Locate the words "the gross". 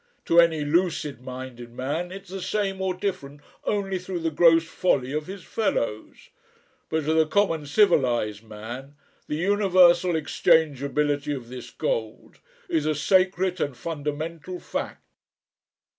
4.21-4.65